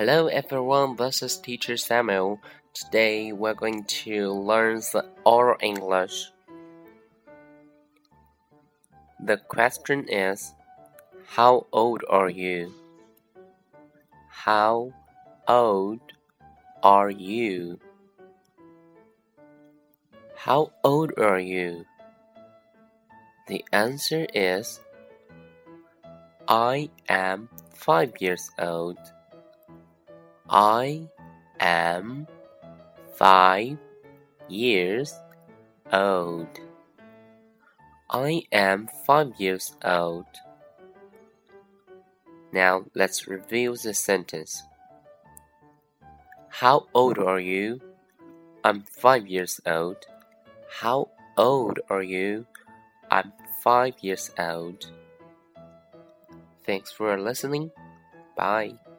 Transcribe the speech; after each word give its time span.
Hello 0.00 0.28
everyone, 0.28 0.96
this 0.96 1.20
is 1.22 1.36
Teacher 1.36 1.76
Samuel. 1.76 2.40
Today 2.72 3.32
we're 3.32 3.52
going 3.52 3.84
to 3.84 4.32
learn 4.32 4.76
the 4.76 5.04
oral 5.26 5.58
English. 5.60 6.30
The 9.22 9.36
question 9.36 10.08
is 10.08 10.54
How 11.26 11.66
old 11.70 12.02
are 12.08 12.30
you? 12.30 12.72
How 14.30 14.94
old 15.46 16.00
are 16.82 17.10
you? 17.10 17.78
How 20.34 20.72
old 20.82 21.12
are 21.18 21.38
you? 21.38 21.84
The 23.48 23.62
answer 23.70 24.26
is 24.32 24.80
I 26.48 26.88
am 27.06 27.50
five 27.74 28.14
years 28.18 28.50
old. 28.58 28.96
I 30.52 31.06
am 31.60 32.26
five 33.14 33.78
years 34.48 35.14
old. 35.92 36.48
I 38.10 38.42
am 38.50 38.88
five 39.06 39.30
years 39.38 39.76
old. 39.84 40.26
Now 42.52 42.84
let's 42.96 43.28
review 43.28 43.76
the 43.76 43.94
sentence. 43.94 44.64
How 46.48 46.88
old 46.94 47.18
are 47.18 47.38
you? 47.38 47.80
I'm 48.64 48.82
five 48.82 49.28
years 49.28 49.60
old. 49.64 49.98
How 50.68 51.10
old 51.36 51.78
are 51.88 52.02
you? 52.02 52.44
I'm 53.08 53.32
five 53.62 53.94
years 54.00 54.32
old. 54.36 54.90
Thanks 56.66 56.90
for 56.90 57.16
listening. 57.20 57.70
Bye. 58.36 58.89